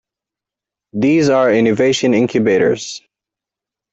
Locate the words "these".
0.93-1.29